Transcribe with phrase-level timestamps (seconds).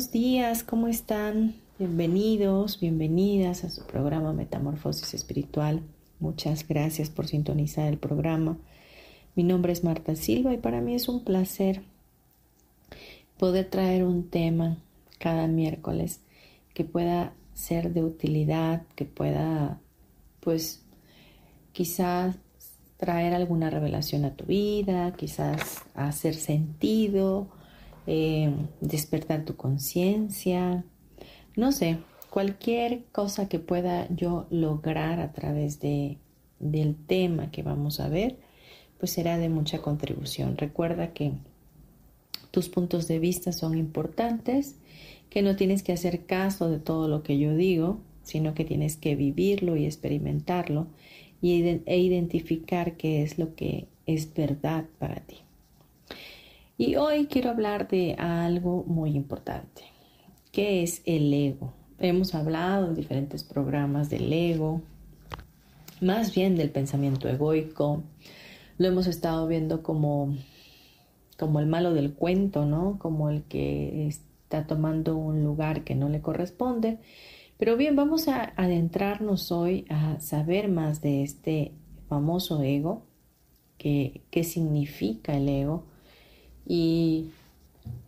[0.00, 1.56] Buenos días, ¿cómo están?
[1.78, 5.82] Bienvenidos, bienvenidas a su programa Metamorfosis Espiritual.
[6.20, 8.56] Muchas gracias por sintonizar el programa.
[9.34, 11.82] Mi nombre es Marta Silva y para mí es un placer
[13.36, 14.78] poder traer un tema
[15.18, 16.22] cada miércoles
[16.72, 19.82] que pueda ser de utilidad, que pueda,
[20.40, 20.82] pues,
[21.72, 22.36] quizás
[22.96, 27.59] traer alguna revelación a tu vida, quizás hacer sentido
[28.12, 30.84] eh, despertar tu conciencia,
[31.54, 36.18] no sé, cualquier cosa que pueda yo lograr a través de,
[36.58, 38.36] del tema que vamos a ver,
[38.98, 40.56] pues será de mucha contribución.
[40.56, 41.34] Recuerda que
[42.50, 44.74] tus puntos de vista son importantes,
[45.28, 48.96] que no tienes que hacer caso de todo lo que yo digo, sino que tienes
[48.96, 50.88] que vivirlo y experimentarlo
[51.42, 55.36] e identificar qué es lo que es verdad para ti.
[56.80, 59.82] Y hoy quiero hablar de algo muy importante,
[60.50, 61.74] que es el ego.
[61.98, 64.80] Hemos hablado en diferentes programas del ego,
[66.00, 68.02] más bien del pensamiento egoico.
[68.78, 70.34] Lo hemos estado viendo como,
[71.38, 72.98] como el malo del cuento, ¿no?
[72.98, 76.96] Como el que está tomando un lugar que no le corresponde.
[77.58, 81.72] Pero bien, vamos a adentrarnos hoy a saber más de este
[82.08, 83.02] famoso ego,
[83.76, 85.89] qué significa el ego,
[86.66, 87.30] y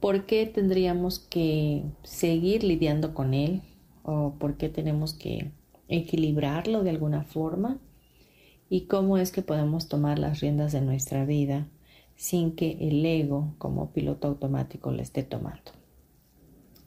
[0.00, 3.62] por qué tendríamos que seguir lidiando con él
[4.02, 5.50] o por qué tenemos que
[5.88, 7.78] equilibrarlo de alguna forma
[8.68, 11.68] y cómo es que podemos tomar las riendas de nuestra vida
[12.16, 15.72] sin que el ego como piloto automático le esté tomando.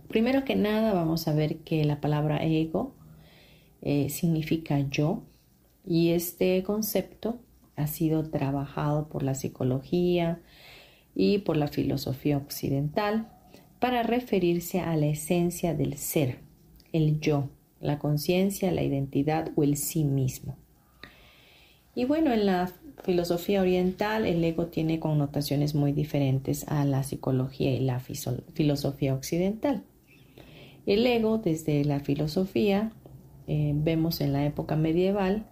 [0.08, 2.94] Primero que nada vamos a ver que la palabra ego
[3.82, 5.24] eh, significa yo
[5.86, 7.40] y este concepto
[7.76, 10.42] ha sido trabajado por la psicología,
[11.16, 13.30] y por la filosofía occidental
[13.80, 16.40] para referirse a la esencia del ser,
[16.92, 17.50] el yo,
[17.80, 20.58] la conciencia, la identidad o el sí mismo.
[21.96, 22.72] Y bueno, en la
[23.04, 29.84] filosofía oriental el ego tiene connotaciones muy diferentes a la psicología y la filosofía occidental.
[30.86, 32.92] El ego, desde la filosofía,
[33.48, 35.46] eh, vemos en la época medieval,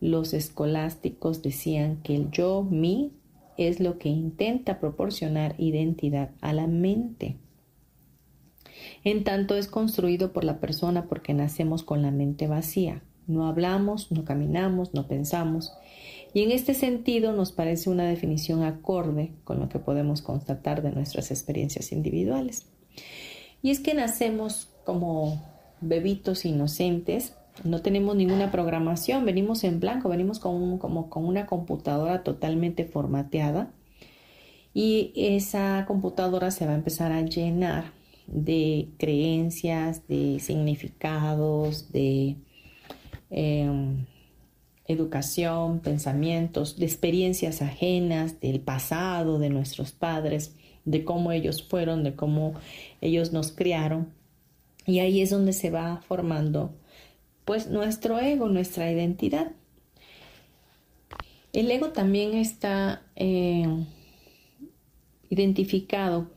[0.00, 3.12] los escolásticos decían que el yo, mí,
[3.58, 7.36] es lo que intenta proporcionar identidad a la mente.
[9.04, 13.02] En tanto es construido por la persona porque nacemos con la mente vacía.
[13.26, 15.72] No hablamos, no caminamos, no pensamos.
[16.32, 20.92] Y en este sentido nos parece una definición acorde con lo que podemos constatar de
[20.92, 22.66] nuestras experiencias individuales.
[23.62, 25.42] Y es que nacemos como
[25.80, 32.22] bebitos inocentes, no tenemos ninguna programación, venimos en blanco, venimos con, como con una computadora
[32.22, 33.70] totalmente formateada
[34.74, 37.92] y esa computadora se va a empezar a llenar
[38.26, 42.36] de creencias, de significados, de
[43.30, 44.06] em,
[44.86, 50.54] educación, pensamientos, de experiencias ajenas, del pasado, de nuestros padres,
[50.84, 52.54] de cómo ellos fueron, de cómo
[53.00, 54.12] ellos nos criaron.
[54.86, 56.74] Y ahí es donde se va formando
[57.48, 59.52] pues nuestro ego, nuestra identidad.
[61.54, 63.66] El ego también está eh,
[65.30, 66.28] identificado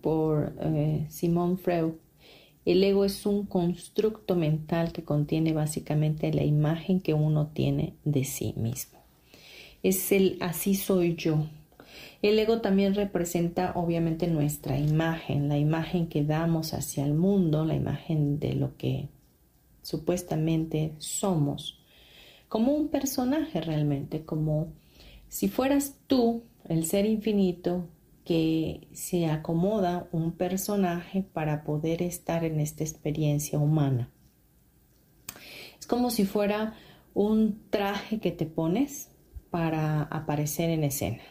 [0.00, 1.92] por eh, Simón Freud.
[2.64, 8.24] El ego es un constructo mental que contiene básicamente la imagen que uno tiene de
[8.24, 8.98] sí mismo.
[9.84, 11.46] Es el así soy yo.
[12.20, 17.76] El ego también representa obviamente nuestra imagen, la imagen que damos hacia el mundo, la
[17.76, 19.08] imagen de lo que
[19.86, 21.78] supuestamente somos,
[22.48, 24.72] como un personaje realmente, como
[25.28, 27.88] si fueras tú, el ser infinito,
[28.24, 34.10] que se acomoda un personaje para poder estar en esta experiencia humana.
[35.78, 36.74] Es como si fuera
[37.14, 39.12] un traje que te pones
[39.50, 41.22] para aparecer en escena.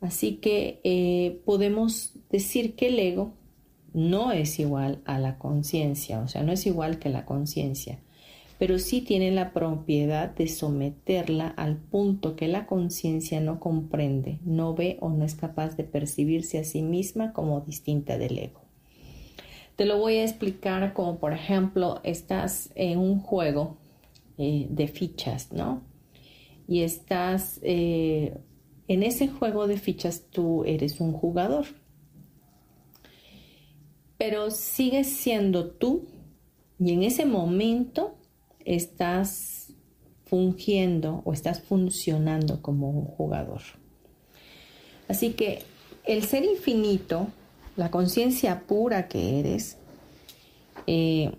[0.00, 3.34] Así que eh, podemos decir que el ego
[3.94, 8.00] no es igual a la conciencia, o sea, no es igual que la conciencia,
[8.58, 14.74] pero sí tiene la propiedad de someterla al punto que la conciencia no comprende, no
[14.74, 18.60] ve o no es capaz de percibirse a sí misma como distinta del ego.
[19.76, 23.76] Te lo voy a explicar como por ejemplo estás en un juego
[24.38, 25.82] eh, de fichas, ¿no?
[26.66, 28.36] Y estás eh,
[28.88, 31.66] en ese juego de fichas, tú eres un jugador,
[34.18, 36.06] pero sigues siendo tú
[36.78, 38.16] y en ese momento
[38.64, 39.72] estás
[40.24, 43.60] fungiendo o estás funcionando como un jugador.
[45.08, 45.62] Así que
[46.04, 47.28] el ser infinito,
[47.76, 49.78] la conciencia pura que eres,
[50.86, 51.32] eh,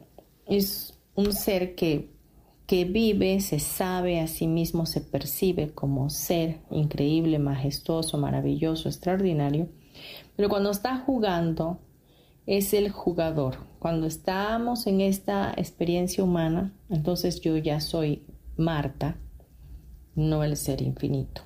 [0.48, 2.10] es un ser que,
[2.68, 9.70] que vive, se sabe a sí mismo, se percibe como ser increíble, majestuoso, maravilloso, extraordinario.
[10.36, 11.80] Pero cuando está jugando,
[12.46, 13.58] es el jugador.
[13.80, 18.26] Cuando estamos en esta experiencia humana, entonces yo ya soy
[18.58, 19.18] Marta,
[20.16, 21.42] no el ser infinito.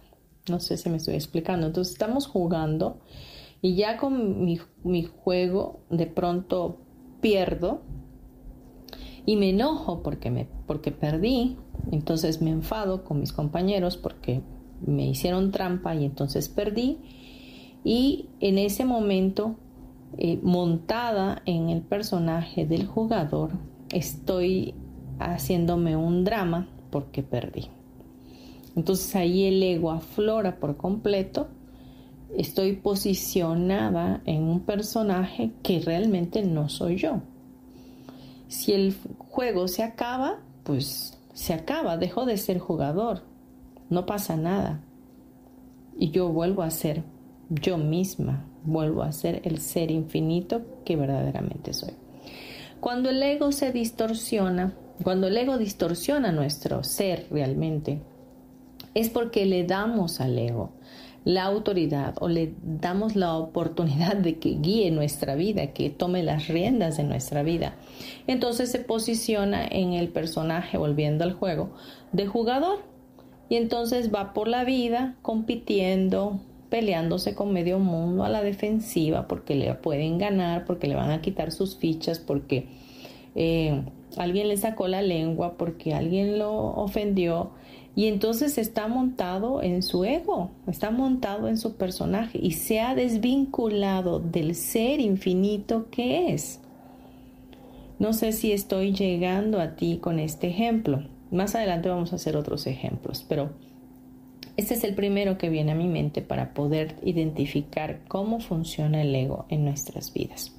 [0.50, 1.68] No sé si me estoy explicando.
[1.68, 3.00] Entonces estamos jugando
[3.62, 6.82] y ya con mi, mi juego de pronto
[7.22, 7.82] pierdo
[9.26, 11.58] y me enojo porque, me, porque perdí.
[11.92, 14.42] Entonces me enfado con mis compañeros porque
[14.86, 16.98] me hicieron trampa y entonces perdí.
[17.84, 19.56] Y en ese momento
[20.18, 23.52] eh, montada en el personaje del jugador,
[23.92, 24.74] estoy
[25.20, 27.68] haciéndome un drama porque perdí.
[28.76, 31.48] Entonces ahí el ego aflora por completo.
[32.38, 37.22] Estoy posicionada en un personaje que realmente no soy yo.
[38.48, 43.24] Si el juego se acaba, pues se acaba, dejo de ser jugador.
[43.90, 44.82] No pasa nada.
[45.98, 47.04] Y yo vuelvo a ser
[47.50, 51.94] yo misma, vuelvo a ser el ser infinito que verdaderamente soy.
[52.80, 54.74] Cuando el ego se distorsiona,
[55.04, 58.02] cuando el ego distorsiona nuestro ser realmente,
[58.94, 60.72] es porque le damos al ego
[61.26, 66.48] la autoridad o le damos la oportunidad de que guíe nuestra vida, que tome las
[66.48, 67.76] riendas de nuestra vida.
[68.28, 71.72] Entonces se posiciona en el personaje, volviendo al juego,
[72.12, 72.80] de jugador.
[73.50, 76.40] Y entonces va por la vida compitiendo,
[76.70, 81.22] peleándose con medio mundo a la defensiva porque le pueden ganar, porque le van a
[81.22, 82.68] quitar sus fichas, porque
[83.36, 83.82] eh,
[84.18, 87.52] alguien le sacó la lengua, porque alguien lo ofendió.
[87.96, 92.96] Y entonces está montado en su ego, está montado en su personaje y se ha
[92.96, 96.62] desvinculado del ser infinito que es.
[97.98, 101.04] No sé si estoy llegando a ti con este ejemplo.
[101.32, 103.50] Más adelante vamos a hacer otros ejemplos, pero
[104.60, 109.16] este es el primero que viene a mi mente para poder identificar cómo funciona el
[109.16, 110.52] ego en nuestras vidas.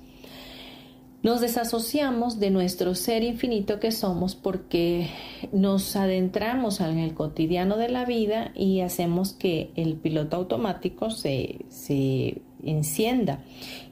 [1.23, 5.09] Nos desasociamos de nuestro ser infinito que somos porque
[5.53, 11.67] nos adentramos en el cotidiano de la vida y hacemos que el piloto automático se,
[11.69, 13.45] se encienda.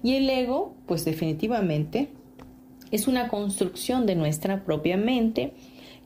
[0.02, 2.08] Y el ego, pues definitivamente,
[2.90, 5.52] es una construcción de nuestra propia mente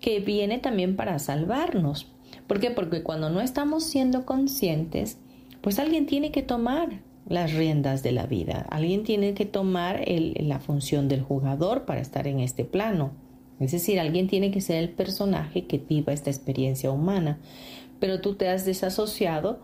[0.00, 2.11] que viene también para salvarnos,
[2.52, 2.70] ¿Por qué?
[2.70, 5.16] Porque cuando no estamos siendo conscientes,
[5.62, 10.60] pues alguien tiene que tomar las riendas de la vida, alguien tiene que tomar la
[10.60, 13.12] función del jugador para estar en este plano.
[13.58, 17.38] Es decir, alguien tiene que ser el personaje que viva esta experiencia humana,
[17.98, 19.60] pero tú te has desasociado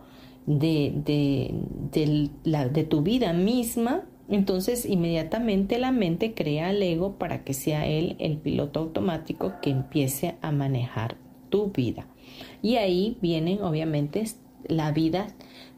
[0.47, 2.31] de, de,
[2.71, 8.15] de tu vida misma entonces inmediatamente la mente crea al ego para que sea él
[8.17, 11.17] el piloto automático que empiece a manejar
[11.49, 12.07] tu vida.
[12.61, 14.23] Y ahí viene obviamente
[14.67, 15.27] la vida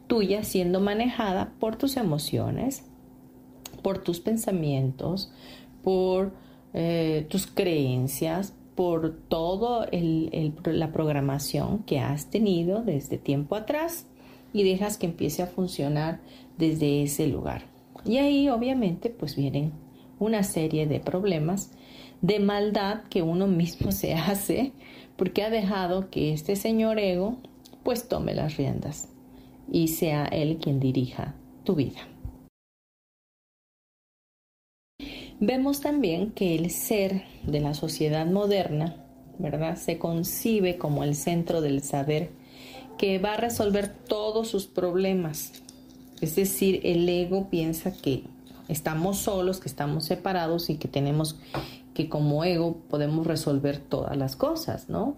[0.06, 2.84] tuya siendo manejada por tus emociones,
[3.82, 5.32] por tus pensamientos,
[5.82, 6.32] por
[6.74, 14.06] eh, tus creencias, por toda la programación que has tenido desde tiempo atrás
[14.52, 16.20] y dejas que empiece a funcionar
[16.58, 17.64] desde ese lugar.
[18.04, 19.72] Y ahí obviamente pues vienen
[20.18, 21.72] una serie de problemas
[22.20, 24.72] de maldad que uno mismo se hace
[25.22, 27.36] porque ha dejado que este señor ego
[27.84, 29.08] pues tome las riendas
[29.70, 32.00] y sea él quien dirija tu vida.
[35.38, 38.96] Vemos también que el ser de la sociedad moderna,
[39.38, 39.76] ¿verdad?
[39.76, 42.30] Se concibe como el centro del saber
[42.98, 45.52] que va a resolver todos sus problemas.
[46.20, 48.24] Es decir, el ego piensa que
[48.66, 51.38] estamos solos, que estamos separados y que tenemos
[51.94, 55.16] que como ego podemos resolver todas las cosas, ¿no?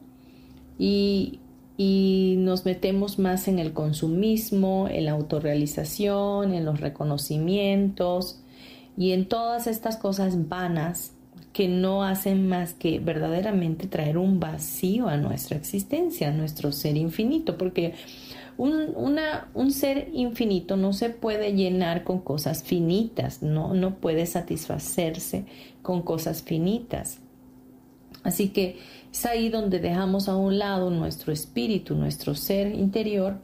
[0.78, 1.40] Y,
[1.76, 8.40] y nos metemos más en el consumismo, en la autorrealización, en los reconocimientos
[8.96, 11.12] y en todas estas cosas vanas
[11.54, 16.96] que no hacen más que verdaderamente traer un vacío a nuestra existencia, a nuestro ser
[16.96, 17.94] infinito, porque
[18.56, 18.94] un,
[19.54, 25.44] un, ser infinito no se puede llenar con cosas finitas, no, no puede satisfacerse
[25.82, 27.18] con cosas finitas.
[28.22, 28.78] Así que
[29.12, 33.38] es ahí donde dejamos a un lado nuestro espíritu, nuestro ser interior,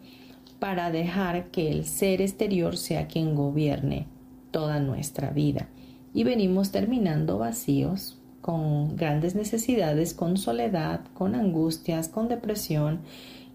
[0.58, 4.06] para dejar que el ser exterior sea quien gobierne
[4.50, 5.68] toda nuestra vida.
[6.12, 13.00] Y venimos terminando vacíos, con grandes necesidades, con soledad, con angustias, con depresión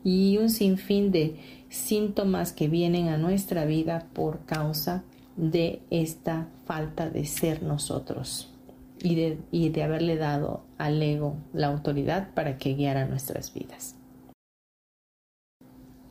[0.05, 1.35] y un sinfín de
[1.67, 5.03] síntomas que vienen a nuestra vida por causa
[5.35, 8.53] de esta falta de ser nosotros
[9.01, 13.95] y de, y de haberle dado al ego la autoridad para que guiara nuestras vidas.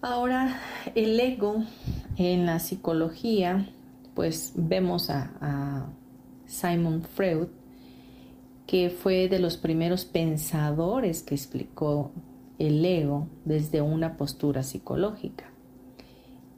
[0.03, 0.61] Ahora,
[0.97, 1.63] el ego
[2.17, 3.69] en la psicología,
[4.15, 5.87] pues vemos a, a
[6.47, 7.47] Simon Freud,
[8.67, 12.11] que fue de los primeros pensadores que explicó
[12.59, 15.51] el ego desde una postura psicológica.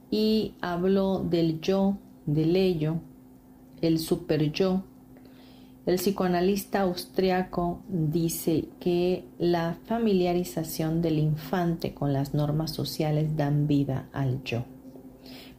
[0.09, 2.97] Y habló del yo, del ello,
[3.81, 4.83] el super yo.
[5.85, 14.09] El psicoanalista austriaco dice que la familiarización del infante con las normas sociales dan vida
[14.11, 14.65] al yo,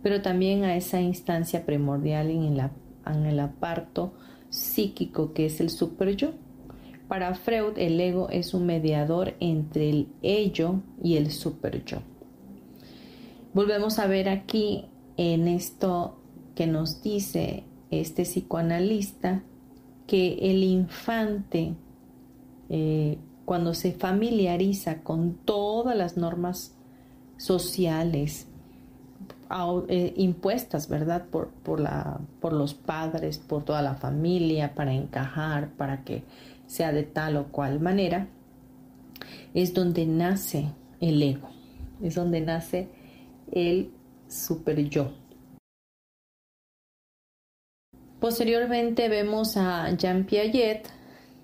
[0.02, 2.58] pero también a esa instancia primordial en,
[3.06, 4.12] en el aparto
[4.50, 6.32] psíquico que es el super yo
[7.08, 11.98] para Freud, el ego es un mediador entre el ello y el super yo.
[13.54, 14.84] Volvemos a ver aquí
[15.16, 16.18] en esto
[16.54, 19.42] que nos dice este psicoanalista
[20.06, 21.74] que el infante,
[22.68, 26.74] eh, cuando se familiariza con todas las normas
[27.38, 28.46] sociales
[29.88, 31.24] eh, impuestas, ¿verdad?
[31.30, 36.24] Por, por, la, por los padres, por toda la familia, para encajar, para que
[36.68, 38.28] sea de tal o cual manera,
[39.54, 40.66] es donde nace
[41.00, 41.48] el ego,
[42.00, 42.88] es donde nace
[43.50, 43.90] el
[44.28, 45.12] super yo.
[48.20, 50.88] Posteriormente vemos a Jean Piaget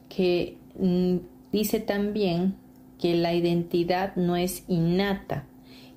[0.09, 1.17] que mm,
[1.53, 2.57] dice también
[2.99, 5.47] que la identidad no es innata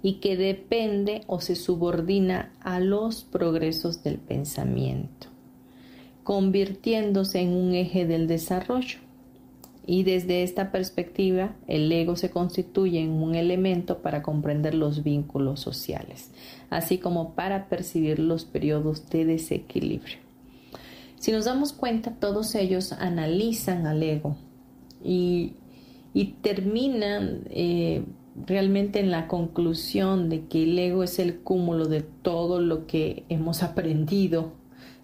[0.03, 5.27] y que depende o se subordina a los progresos del pensamiento,
[6.23, 9.06] convirtiéndose en un eje del desarrollo.
[9.89, 15.61] Y desde esta perspectiva, el ego se constituye en un elemento para comprender los vínculos
[15.61, 16.29] sociales,
[16.69, 20.17] así como para percibir los periodos de desequilibrio.
[21.15, 24.35] Si nos damos cuenta, todos ellos analizan al ego
[25.01, 25.53] y,
[26.41, 28.03] terminan eh,
[28.45, 33.23] realmente en la conclusión de que el ego es el cúmulo de todo lo que
[33.29, 34.51] hemos aprendido,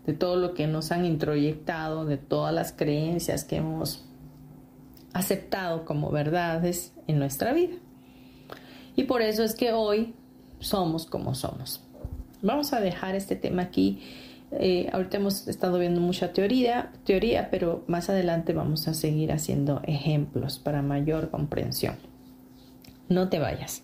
[0.05, 4.03] de todo lo que nos han introyectado, de todas las creencias que hemos
[5.13, 7.75] aceptado como verdades en nuestra vida.
[8.95, 10.13] Y por eso es que hoy
[10.59, 11.81] somos como somos.
[12.41, 14.01] Vamos a dejar este tema aquí.
[14.51, 19.81] Eh, ahorita hemos estado viendo mucha teoría, teoría, pero más adelante vamos a seguir haciendo
[19.85, 21.95] ejemplos para mayor comprensión.
[23.09, 23.83] No te vayas.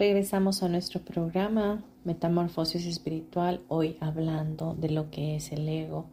[0.00, 6.06] Regresamos a nuestro programa Metamorfosis Espiritual, hoy hablando de lo que es el ego.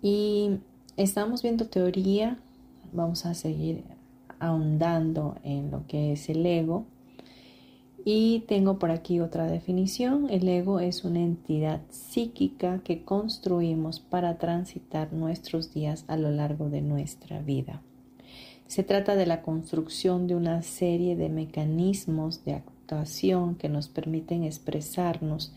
[0.00, 0.60] Y
[0.96, 2.38] estamos viendo teoría,
[2.94, 3.84] vamos a seguir
[4.38, 6.86] ahondando en lo que es el ego.
[8.06, 10.30] Y tengo por aquí otra definición.
[10.30, 16.70] El ego es una entidad psíquica que construimos para transitar nuestros días a lo largo
[16.70, 17.82] de nuestra vida.
[18.66, 22.54] Se trata de la construcción de una serie de mecanismos de
[23.58, 25.52] que nos permiten expresarnos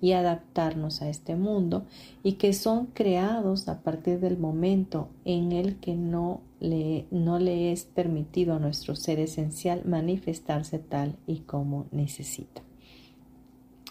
[0.00, 1.86] y adaptarnos a este mundo
[2.22, 7.72] y que son creados a partir del momento en el que no le, no le
[7.72, 12.60] es permitido a nuestro ser esencial manifestarse tal y como necesita.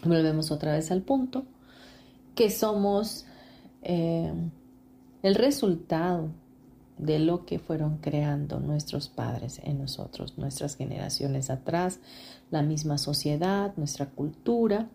[0.04, 1.44] Volvemos otra vez al punto
[2.36, 3.26] que somos
[3.82, 4.32] eh,
[5.22, 6.28] el resultado
[6.98, 12.00] de lo que fueron creando nuestros padres en nosotros, nuestras generaciones atrás,
[12.50, 14.88] la misma sociedad, nuestra cultura.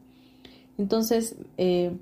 [0.78, 1.98] Entonces, eh,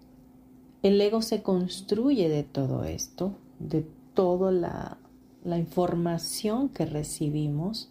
[0.84, 4.98] el ego se construye de todo esto, de toda la,
[5.44, 7.90] la información que recibimos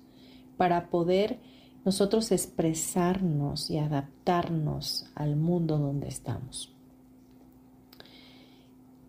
[0.56, 1.38] para poder
[1.84, 6.72] nosotros expresarnos y adaptarnos al mundo donde estamos.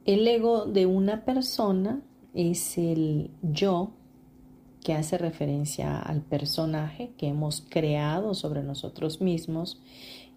[0.06, 2.02] El ego de una persona
[2.34, 3.92] es el yo
[4.84, 9.82] que hace referencia al personaje que hemos creado sobre nosotros mismos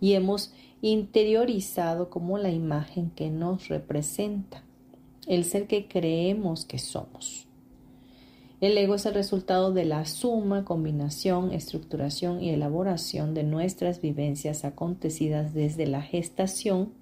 [0.01, 4.65] y hemos interiorizado como la imagen que nos representa,
[5.27, 7.47] el ser que creemos que somos.
[8.61, 14.67] El ego es el resultado de la suma, combinación, estructuración y elaboración de nuestras vivencias
[14.67, 16.93] acontecidas desde la gestación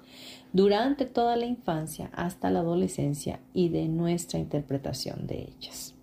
[0.52, 5.94] durante toda la infancia hasta la adolescencia y de nuestra interpretación de ellas.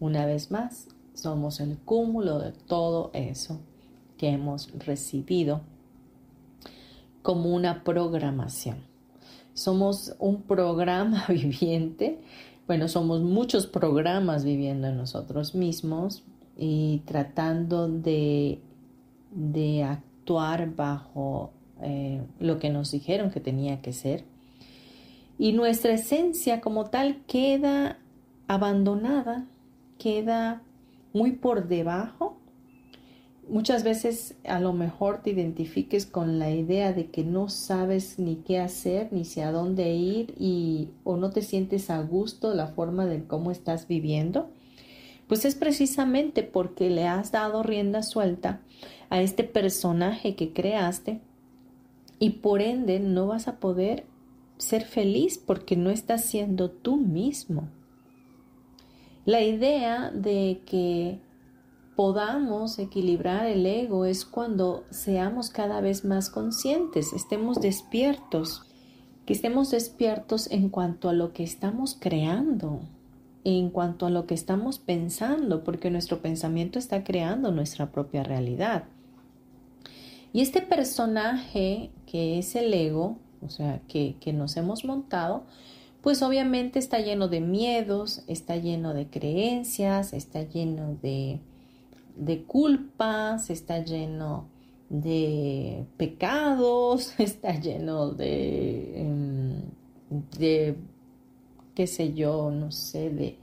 [0.00, 3.60] Una vez más, somos el cúmulo de todo eso
[4.18, 5.60] que hemos recibido
[7.22, 8.78] como una programación.
[9.54, 12.20] Somos un programa viviente,
[12.66, 16.22] bueno, somos muchos programas viviendo en nosotros mismos
[16.56, 18.60] y tratando de,
[19.30, 21.50] de actuar bajo
[21.82, 24.24] eh, lo que nos dijeron que tenía que ser.
[25.38, 27.98] Y nuestra esencia como tal queda
[28.46, 29.46] abandonada,
[29.98, 30.62] queda
[31.12, 32.36] muy por debajo.
[33.52, 38.36] Muchas veces a lo mejor te identifiques con la idea de que no sabes ni
[38.36, 43.04] qué hacer, ni hacia dónde ir y o no te sientes a gusto la forma
[43.04, 44.48] de cómo estás viviendo.
[45.28, 48.62] Pues es precisamente porque le has dado rienda suelta
[49.10, 51.20] a este personaje que creaste
[52.18, 54.06] y por ende no vas a poder
[54.56, 57.68] ser feliz porque no estás siendo tú mismo.
[59.26, 61.20] La idea de que
[61.96, 68.64] podamos equilibrar el ego es cuando seamos cada vez más conscientes, estemos despiertos,
[69.26, 72.80] que estemos despiertos en cuanto a lo que estamos creando,
[73.44, 78.84] en cuanto a lo que estamos pensando, porque nuestro pensamiento está creando nuestra propia realidad.
[80.32, 85.44] Y este personaje que es el ego, o sea, que, nos hemos montado,
[86.00, 91.40] pues obviamente está lleno de miedos, está lleno de creencias, está lleno de,
[92.16, 94.48] de culpas, está lleno
[94.88, 99.62] de pecados, está lleno de, em,
[100.38, 100.76] de
[101.74, 103.36] qué sé yo, no sé, de,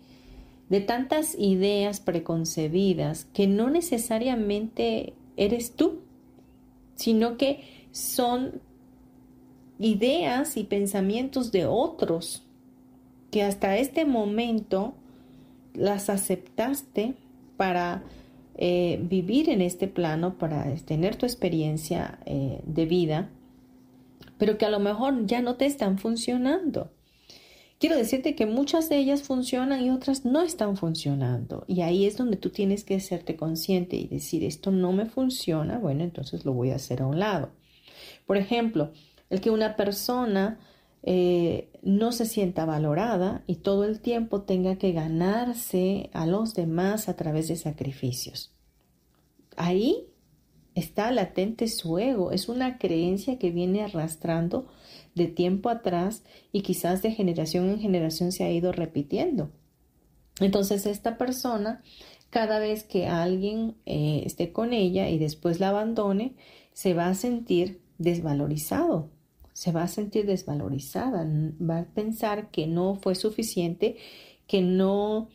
[0.69, 5.99] de tantas ideas preconcebidas que no necesariamente eres tú
[6.99, 8.61] sino que son
[9.79, 12.43] ideas y pensamientos de otros
[13.31, 14.93] que hasta este momento
[15.73, 17.13] las aceptaste
[17.55, 18.03] para
[18.61, 23.29] eh, vivir en este plano, para tener tu experiencia eh, de vida,
[24.37, 26.91] pero que a lo mejor ya no te están funcionando.
[27.79, 31.63] Quiero decirte que muchas de ellas funcionan y otras no están funcionando.
[31.67, 35.77] Y ahí es donde tú tienes que hacerte consciente y decir, esto no me funciona,
[35.77, 37.51] bueno, entonces lo voy a hacer a un lado.
[38.25, 38.91] Por ejemplo,
[39.29, 40.59] el que una persona
[41.03, 47.09] eh, no se sienta valorada y todo el tiempo tenga que ganarse a los demás
[47.09, 48.53] a través de sacrificios.
[49.55, 50.05] ahí
[50.75, 54.67] está latente su ego, es una creencia que viene arrastrando
[55.15, 59.51] de tiempo atrás y quizás de generación en generación se ha ido repitiendo.
[60.39, 61.83] Entonces esta persona,
[62.29, 66.35] cada vez que alguien eh, esté con ella y después la abandone,
[66.73, 69.09] se va a sentir desvalorizado,
[69.59, 71.27] se va a sentir desvalorizada,
[71.59, 73.97] va a pensar que no fue suficiente,
[74.47, 75.27] que no,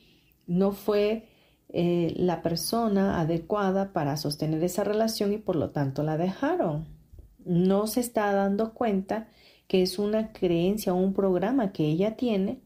[0.46, 1.28] no fue
[1.68, 6.86] eh, la persona adecuada para sostener esa relación y por lo tanto la dejaron.
[7.44, 9.28] No se está dando cuenta
[9.68, 12.62] que es una creencia o un programa que ella tiene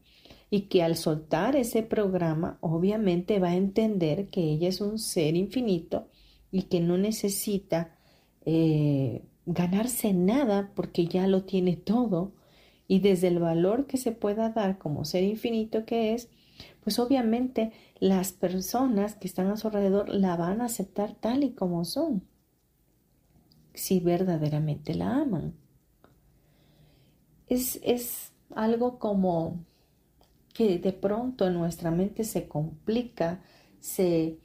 [0.49, 5.35] y que al soltar ese programa obviamente va a entender que ella es un ser
[5.35, 6.07] infinito
[6.53, 7.97] y que no necesita
[8.45, 12.33] eh, ganarse nada porque ya lo tiene todo
[12.87, 16.29] y desde el valor que se pueda dar como ser infinito que es,
[16.83, 21.51] pues obviamente las personas que están a su alrededor la van a aceptar tal y
[21.51, 22.23] como son,
[23.73, 25.55] si verdaderamente la aman.
[27.47, 29.65] Es, es algo como
[30.53, 33.41] que de pronto en nuestra mente se complica,
[33.79, 34.37] se,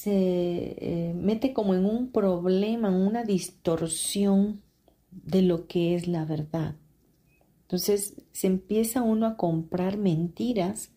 [0.00, 4.62] se eh, mete como en un problema, en una distorsión
[5.10, 6.74] de lo que es la verdad.
[7.62, 10.90] Entonces se empieza uno a comprar mentiras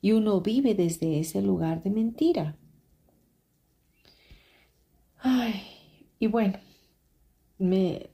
[0.00, 2.56] y uno vive desde ese lugar de mentira.
[5.18, 5.60] Ay,
[6.18, 6.58] y bueno,
[7.58, 8.08] me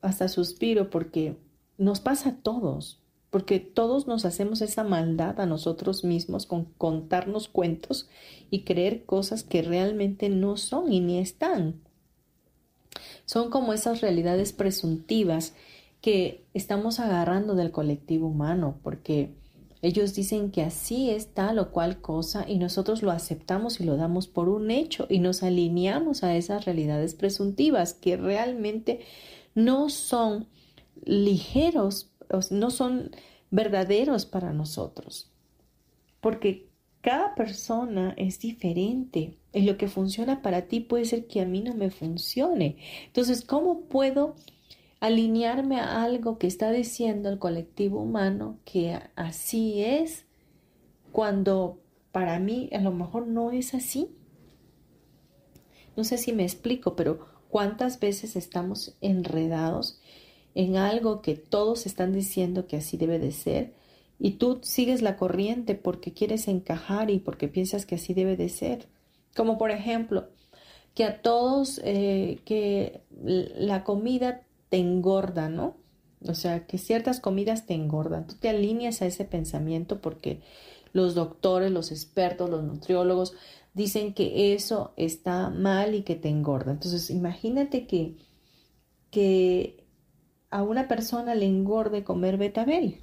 [0.00, 1.36] hasta suspiro porque
[1.76, 7.48] nos pasa a todos, porque todos nos hacemos esa maldad a nosotros mismos con contarnos
[7.48, 8.08] cuentos
[8.50, 11.80] y creer cosas que realmente no son y ni están.
[13.26, 15.54] Son como esas realidades presuntivas
[16.00, 19.34] que estamos agarrando del colectivo humano, porque
[19.82, 23.96] ellos dicen que así es tal o cual cosa y nosotros lo aceptamos y lo
[23.96, 29.00] damos por un hecho y nos alineamos a esas realidades presuntivas que realmente
[29.54, 30.48] no son
[31.04, 32.10] ligeros,
[32.50, 33.10] no son
[33.50, 35.30] verdaderos para nosotros.
[36.20, 36.68] Porque
[37.00, 41.62] cada persona es diferente y lo que funciona para ti puede ser que a mí
[41.62, 42.76] no me funcione.
[43.06, 44.34] Entonces, ¿cómo puedo
[45.00, 50.26] alinearme a algo que está diciendo el colectivo humano que así es
[51.12, 51.80] cuando
[52.12, 54.10] para mí a lo mejor no es así.
[55.96, 60.00] No sé si me explico, pero cuántas veces estamos enredados
[60.54, 63.74] en algo que todos están diciendo que así debe de ser
[64.18, 68.48] y tú sigues la corriente porque quieres encajar y porque piensas que así debe de
[68.48, 68.88] ser.
[69.36, 70.28] Como por ejemplo,
[70.94, 75.76] que a todos, eh, que la comida te engorda, ¿no?
[76.26, 78.26] O sea, que ciertas comidas te engordan.
[78.26, 80.40] Tú te alineas a ese pensamiento porque
[80.92, 83.34] los doctores, los expertos, los nutriólogos
[83.74, 86.72] dicen que eso está mal y que te engorda.
[86.72, 88.16] Entonces, imagínate que,
[89.12, 89.84] que
[90.50, 93.00] a una persona le engorde comer betabel,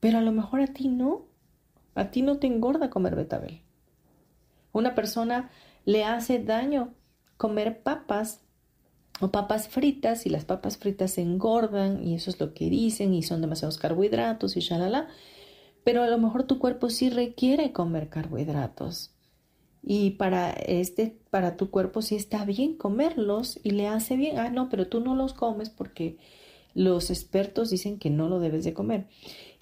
[0.00, 1.26] pero a lo mejor a ti no.
[1.94, 3.62] A ti no te engorda comer betabel.
[4.72, 5.50] Una persona
[5.84, 6.92] le hace daño
[7.36, 8.40] comer papas
[9.20, 13.14] o papas fritas y las papas fritas se engordan y eso es lo que dicen
[13.14, 15.08] y son demasiados carbohidratos y shalala.
[15.84, 19.13] Pero a lo mejor tu cuerpo sí requiere comer carbohidratos.
[19.86, 24.38] Y para este, para tu cuerpo sí está bien comerlos y le hace bien.
[24.38, 26.16] Ah, no, pero tú no los comes porque
[26.74, 29.06] los expertos dicen que no lo debes de comer.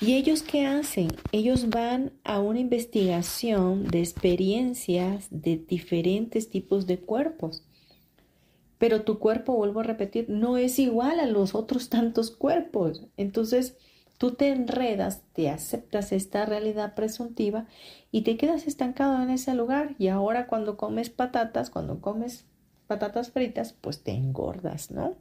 [0.00, 1.08] ¿Y ellos qué hacen?
[1.32, 7.64] Ellos van a una investigación de experiencias de diferentes tipos de cuerpos
[8.82, 13.04] pero tu cuerpo, vuelvo a repetir, no es igual a los otros tantos cuerpos.
[13.16, 13.76] Entonces,
[14.22, 17.66] tú te enredas, te aceptas esta realidad presuntiva
[18.12, 19.96] y te quedas estancado en ese lugar.
[19.98, 22.44] Y ahora cuando comes patatas, cuando comes
[22.86, 25.16] patatas fritas, pues te engordas, ¿no?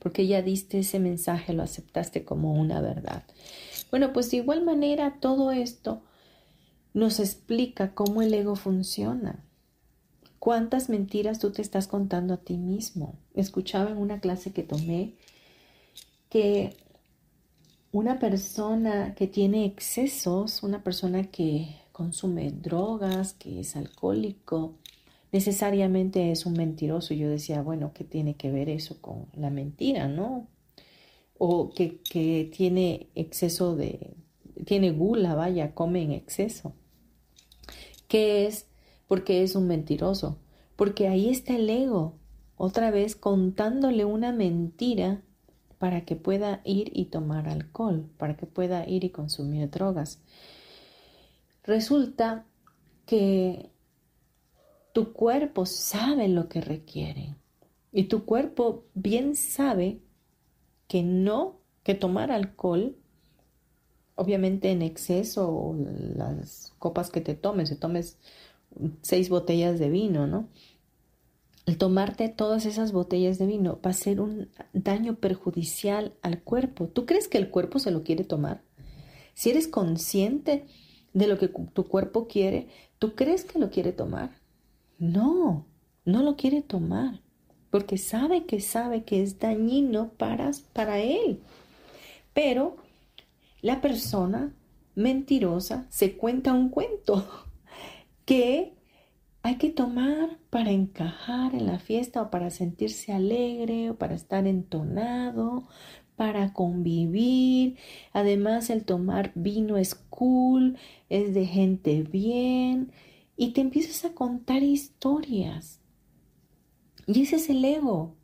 [0.00, 3.22] Porque ya diste ese mensaje, lo aceptaste como una verdad.
[3.92, 6.02] Bueno, pues de igual manera todo esto
[6.92, 9.44] nos explica cómo el ego funciona.
[10.40, 13.14] ¿Cuántas mentiras tú te estás contando a ti mismo?
[13.34, 15.14] Escuchaba en una clase que tomé
[16.28, 16.74] que
[17.92, 24.74] una persona que tiene excesos, una persona que consume drogas, que es alcohólico,
[25.32, 27.14] necesariamente es un mentiroso.
[27.14, 30.48] Yo decía, bueno, ¿qué tiene que ver eso con la mentira, no?
[31.38, 34.14] O que, que tiene exceso de,
[34.66, 36.74] tiene gula, vaya, come en exceso.
[38.08, 38.66] ¿Qué es
[39.06, 40.38] porque es un mentiroso,
[40.76, 42.14] porque ahí está el ego,
[42.56, 45.22] otra vez contándole una mentira
[45.86, 50.18] para que pueda ir y tomar alcohol, para que pueda ir y consumir drogas.
[51.62, 52.44] Resulta
[53.06, 53.70] que
[54.92, 57.36] tu cuerpo sabe lo que requiere.
[57.92, 60.00] Y tu cuerpo bien sabe
[60.88, 62.96] que no, que tomar alcohol,
[64.16, 65.76] obviamente en exceso, o
[66.16, 68.18] las copas que te tomes, si tomes
[69.02, 70.48] seis botellas de vino, ¿no?
[71.66, 76.86] El tomarte todas esas botellas de vino va a ser un daño perjudicial al cuerpo.
[76.86, 78.62] ¿Tú crees que el cuerpo se lo quiere tomar?
[79.34, 80.64] Si eres consciente
[81.12, 82.68] de lo que tu cuerpo quiere,
[83.00, 84.30] ¿tú crees que lo quiere tomar?
[84.98, 85.66] No,
[86.04, 87.20] no lo quiere tomar,
[87.70, 91.40] porque sabe que sabe que es dañino para, para él.
[92.32, 92.76] Pero
[93.60, 94.54] la persona
[94.94, 97.26] mentirosa se cuenta un cuento
[98.24, 98.75] que
[99.46, 104.44] hay que tomar para encajar en la fiesta o para sentirse alegre o para estar
[104.44, 105.68] entonado,
[106.16, 107.76] para convivir.
[108.12, 110.76] Además, el tomar vino es cool,
[111.08, 112.90] es de gente bien
[113.36, 115.80] y te empiezas a contar historias.
[117.06, 118.16] Y ese es el ego.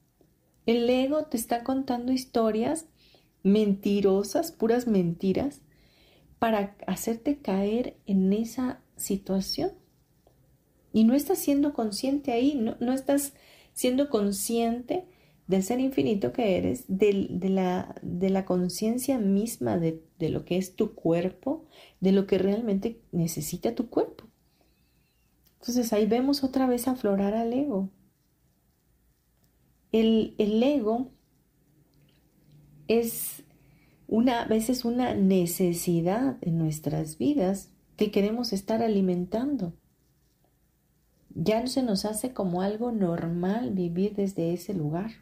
[0.66, 2.86] El ego te está contando historias
[3.44, 5.60] mentirosas, puras mentiras,
[6.40, 9.81] para hacerte caer en esa situación.
[10.92, 13.34] Y no estás siendo consciente ahí, no, estás
[13.72, 15.06] siendo consciente
[15.46, 20.56] del ser infinito que eres, de, la, de la conciencia misma de, de lo que
[20.56, 21.64] es tu cuerpo,
[22.00, 24.24] de lo que realmente necesita tu cuerpo.
[25.60, 27.90] Entonces ahí vemos otra vez aflorar al ego.
[29.92, 31.10] El, el ego
[32.88, 33.44] es
[34.08, 39.74] una, a veces una necesidad en nuestras vidas que queremos estar alimentando.
[41.34, 45.12] Ya no se nos hace como algo normal vivir desde ese lugar.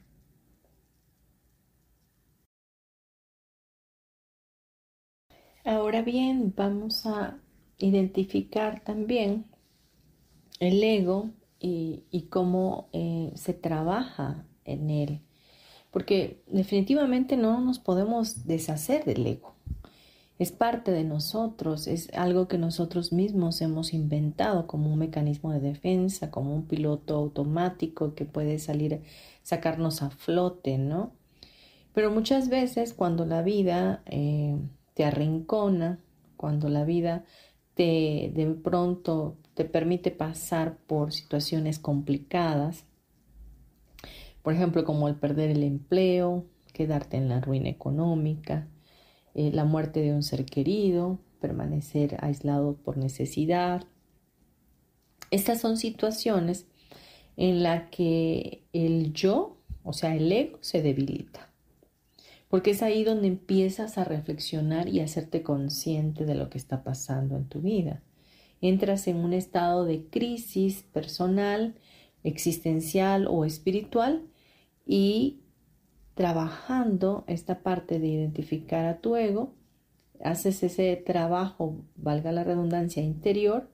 [5.64, 7.38] Ahora bien, vamos a
[7.78, 9.44] identificar también
[10.58, 15.20] el ego y, cómo eh, se trabaja en él.
[15.90, 19.54] Porque definitivamente no nos podemos deshacer del ego.
[20.40, 25.60] Es parte de nosotros, es algo que nosotros mismos hemos inventado como un mecanismo de
[25.60, 29.02] defensa, como un piloto automático que puede salir,
[29.42, 31.12] sacarnos a flote, ¿no?
[31.92, 34.56] Pero muchas veces cuando la vida eh,
[34.94, 36.00] te arrincona,
[36.38, 37.26] cuando la vida
[37.74, 42.86] te de pronto te permite pasar por situaciones complicadas,
[44.42, 48.69] por ejemplo, como el perder el empleo, quedarte en la ruina económica,
[49.34, 53.84] eh, la muerte de un ser querido, permanecer aislado por necesidad.
[55.30, 56.66] Estas son situaciones
[57.36, 61.48] en las que el yo, o sea, el ego, se debilita.
[62.48, 66.82] Porque es ahí donde empiezas a reflexionar y a hacerte consciente de lo que está
[66.82, 68.02] pasando en tu vida
[68.60, 71.74] entras en un estado de crisis personal,
[72.22, 74.22] existencial o espiritual
[74.86, 75.39] y
[76.14, 79.54] trabajando esta parte de identificar a tu ego,
[80.22, 83.68] haces ese trabajo, valga la redundancia, interior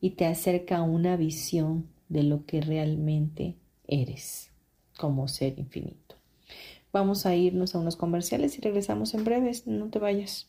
[0.00, 4.50] y te acerca a una visión de lo que realmente eres
[4.96, 6.16] como ser infinito.
[6.92, 10.48] Vamos a irnos a unos comerciales y regresamos en breves, no te vayas.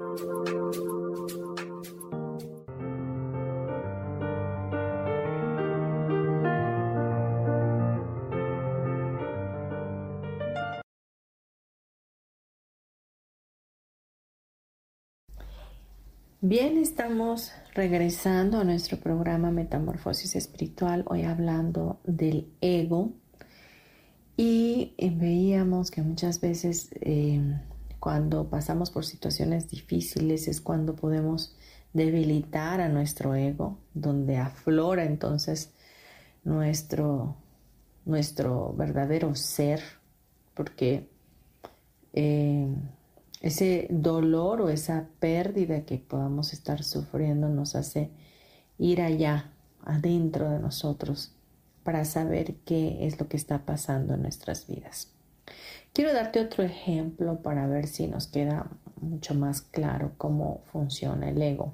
[16.43, 23.13] Bien, estamos regresando a nuestro programa Metamorfosis Espiritual, hoy hablando del ego.
[24.37, 27.39] Y eh, veíamos que muchas veces eh,
[27.99, 31.55] cuando pasamos por situaciones difíciles es cuando podemos
[31.93, 35.75] debilitar a nuestro ego, donde aflora entonces
[36.43, 37.35] nuestro,
[38.03, 39.83] nuestro verdadero ser,
[40.55, 41.07] porque
[42.13, 42.65] eh,
[43.41, 48.11] ese dolor o esa pérdida que podamos estar sufriendo nos hace
[48.77, 49.51] ir allá,
[49.83, 51.33] adentro de nosotros,
[51.83, 55.11] para saber qué es lo que está pasando en nuestras vidas.
[55.93, 58.69] Quiero darte otro ejemplo para ver si nos queda
[59.01, 61.73] mucho más claro cómo funciona el ego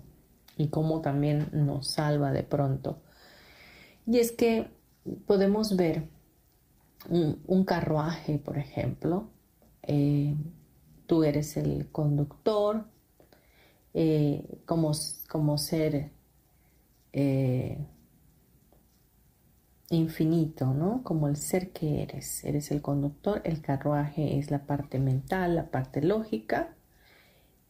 [0.58, 2.98] y cómo también nos salva de pronto.
[4.08, 4.68] Y es que
[5.26, 6.04] podemos ver
[7.10, 9.30] un, carruaje, por ejemplo,
[9.84, 10.34] eh,
[11.08, 12.86] tú eres el conductor,
[13.94, 14.92] eh, como,
[15.30, 16.12] como, ser
[17.14, 17.80] eh,
[19.90, 21.02] infinito, ¿no?
[21.04, 22.44] Como el ser que eres.
[22.44, 26.76] Eres el conductor, el carruaje es la parte mental, la parte lógica,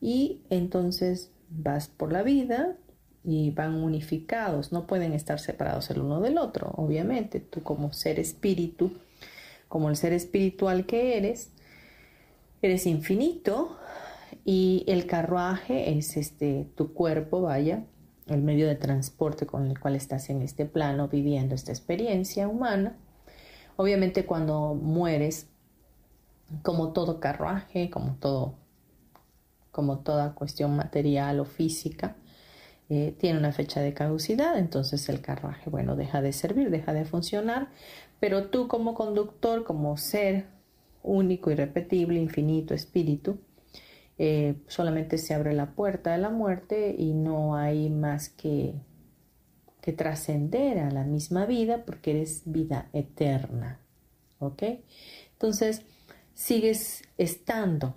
[0.01, 2.75] y entonces vas por la vida
[3.23, 7.39] y van unificados, no pueden estar separados el uno del otro, obviamente.
[7.39, 8.91] Tú como ser espíritu,
[9.67, 11.51] como el ser espiritual que eres,
[12.61, 13.77] eres infinito
[14.45, 17.83] y el carruaje es este tu cuerpo, vaya,
[18.27, 22.97] el medio de transporte con el cual estás en este plano viviendo esta experiencia humana.
[23.75, 25.47] Obviamente cuando mueres,
[26.63, 28.55] como todo carruaje, como todo
[29.71, 32.15] como toda cuestión material o física,
[32.89, 37.05] eh, tiene una fecha de caducidad, entonces el carruaje, bueno, deja de servir, deja de
[37.05, 37.67] funcionar,
[38.19, 40.47] pero tú como conductor, como ser
[41.03, 43.39] único, irrepetible, infinito, espíritu,
[44.17, 48.73] eh, solamente se abre la puerta de la muerte y no hay más que,
[49.81, 53.79] que trascender a la misma vida porque eres vida eterna.
[54.39, 54.63] ¿Ok?
[55.33, 55.83] Entonces,
[56.33, 57.95] sigues estando,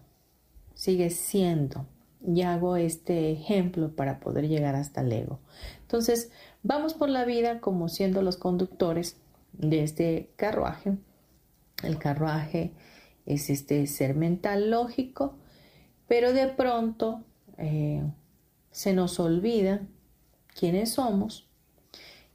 [0.74, 1.86] sigues siendo.
[2.26, 5.40] Y hago este ejemplo para poder llegar hasta el ego.
[5.80, 6.30] Entonces,
[6.62, 9.16] vamos por la vida como siendo los conductores
[9.52, 10.98] de este carruaje.
[11.82, 12.72] El carruaje
[13.34, 15.34] es este ser mental lógico,
[16.08, 17.22] pero de pronto
[17.58, 18.02] eh,
[18.70, 19.82] se nos olvida
[20.58, 21.48] quiénes somos,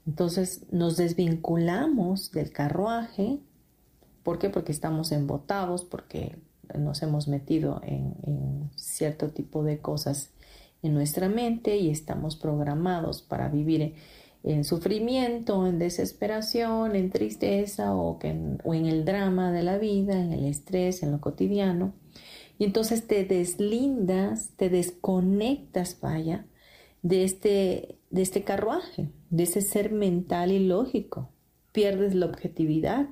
[0.08, 3.40] entonces nos desvinculamos del carruaje,
[4.24, 4.50] ¿por qué?
[4.50, 6.38] Porque estamos embotados, porque
[6.78, 10.32] nos hemos metido en, en cierto tipo de cosas
[10.82, 13.96] en nuestra mente y estamos programados para vivir
[14.46, 20.20] en sufrimiento, en desesperación, en tristeza o, en, o en el drama de la vida,
[20.22, 21.94] en el estrés, en lo cotidiano.
[22.60, 26.46] Y entonces te deslindas, te desconectas, vaya,
[27.02, 31.30] de este, de este carruaje, de ese ser mental y lógico.
[31.72, 33.08] Pierdes la objetividad.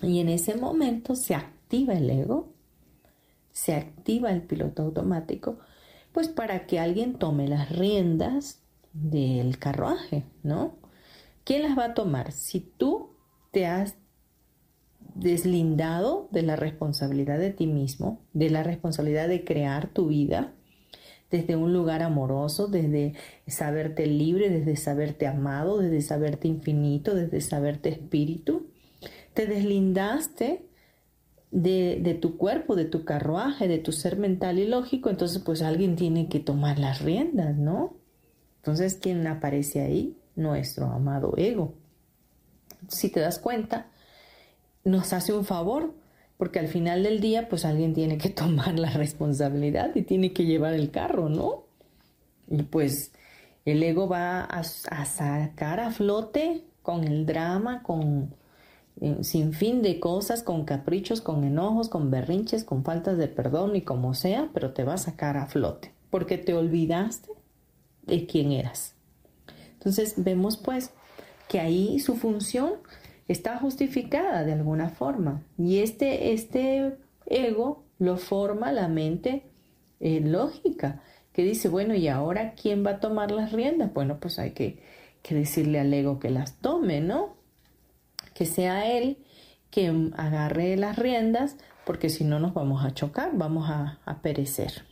[0.00, 2.54] Y en ese momento se activa el ego,
[3.52, 5.58] se activa el piloto automático,
[6.10, 8.61] pues para que alguien tome las riendas
[8.92, 10.76] del carruaje, ¿no?
[11.44, 12.32] ¿Quién las va a tomar?
[12.32, 13.16] Si tú
[13.50, 13.96] te has
[15.14, 20.54] deslindado de la responsabilidad de ti mismo, de la responsabilidad de crear tu vida
[21.30, 23.14] desde un lugar amoroso, desde
[23.46, 28.66] saberte libre, desde saberte amado, desde saberte infinito, desde saberte espíritu.
[29.32, 30.66] Te deslindaste
[31.50, 35.96] de, tu cuerpo, de tu carruaje, de tu ser mental y lógico, entonces pues alguien
[35.96, 37.96] tiene que tomar las riendas, ¿no?
[38.62, 40.16] Entonces, ¿quién aparece ahí?
[40.36, 41.74] Nuestro amado ego.
[42.86, 43.88] Si te das cuenta,
[44.84, 45.92] nos hace un favor,
[46.36, 50.44] porque al final del día, pues alguien tiene que tomar la responsabilidad y tiene que
[50.46, 51.64] llevar el carro, ¿no?
[52.48, 53.10] Y pues
[53.64, 58.32] el ego va a, sacar a flote con el drama, con
[59.00, 63.74] eh, sin fin de cosas, con caprichos, con enojos, con berrinches, con faltas de perdón
[63.74, 67.41] y como sea, pero te va a sacar a flote, porque te olvidaste
[68.02, 68.94] de quién eras.
[69.74, 70.90] Entonces vemos pues
[71.48, 72.74] que ahí su función
[73.28, 79.44] está justificada de alguna forma y este, este ego lo forma la mente
[80.00, 81.02] eh, lógica
[81.32, 83.92] que dice, bueno, ¿y ahora quién va a tomar las riendas?
[83.94, 84.82] Bueno, pues hay que,
[85.28, 87.36] decirle al ego que las tome, ¿no?
[88.34, 89.18] Que sea él
[89.70, 91.56] quien agarre las riendas,
[91.86, 94.91] porque si no nos vamos a chocar, vamos a perecer.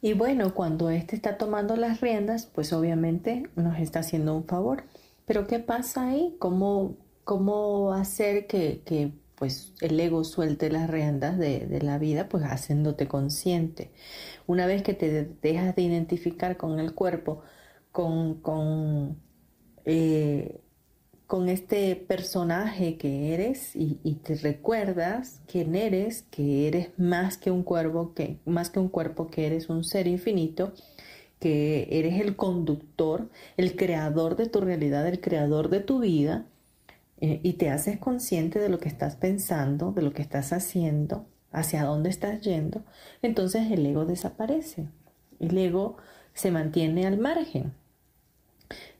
[0.00, 4.84] Y bueno, cuando éste está tomando las riendas, pues obviamente nos está haciendo un favor.
[5.26, 6.36] Pero ¿qué pasa ahí?
[6.38, 13.08] ¿Cómo, cómo hacer que, pues el ego suelte las riendas de, la vida, pues haciéndote
[13.08, 13.90] consciente.
[14.46, 17.42] Una vez que te dejas de identificar con el cuerpo,
[17.92, 19.18] con, con,
[19.84, 20.60] eh,
[21.28, 27.62] con este personaje que eres y, te recuerdas quién eres, que eres más que un
[27.62, 30.72] cuerpo, que, más que un cuerpo, que eres un ser infinito,
[31.38, 36.46] que eres el conductor, el creador de tu realidad, el creador de tu vida,
[37.20, 41.26] eh, y te haces consciente de lo que estás pensando, de lo que estás haciendo,
[41.52, 42.84] hacia dónde estás yendo,
[43.20, 44.88] entonces el ego desaparece.
[45.40, 45.98] El ego
[46.32, 47.74] se mantiene al margen.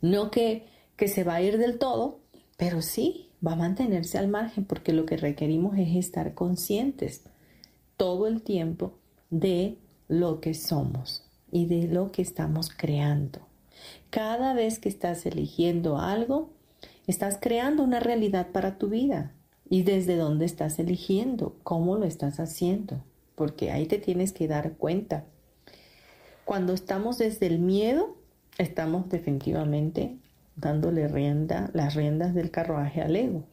[0.02, 0.66] No que,
[0.98, 2.20] que se va a ir del todo,
[2.58, 7.22] pero sí va a mantenerse al margen porque lo que requerimos es estar conscientes
[7.96, 8.92] todo el tiempo
[9.30, 9.78] de
[10.08, 13.40] lo que somos y de lo que estamos creando.
[14.10, 16.50] Cada vez que estás eligiendo algo,
[17.08, 19.32] Estás creando una realidad para tu vida.
[19.70, 21.56] ¿Y desde dónde estás eligiendo?
[21.62, 23.02] ¿Cómo lo estás haciendo?
[23.34, 25.24] Porque ahí te tienes que dar cuenta.
[26.44, 28.14] Cuando estamos desde el miedo,
[28.58, 30.18] estamos definitivamente
[30.60, 33.44] dándole rienda, las riendas del carruaje al ego.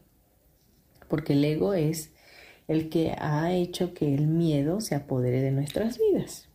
[1.08, 2.12] Porque el ego es
[2.68, 6.50] el que ha hecho que el miedo se apodere de nuestras vidas.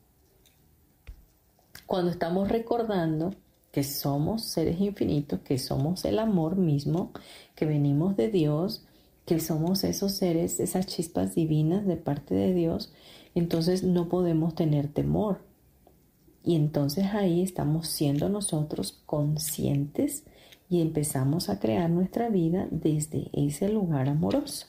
[1.86, 3.34] Cuando estamos recordando
[3.70, 7.12] que somos seres infinitos, que somos el amor mismo,
[7.54, 8.84] que venimos de Dios,
[9.24, 12.92] que somos esos seres, esas chispas divinas de parte de Dios,
[13.36, 15.42] entonces no podemos tener temor.
[16.42, 20.24] Y entonces ahí estamos siendo nosotros conscientes
[20.70, 24.68] y empezamos a crear nuestra vida desde ese lugar amoroso.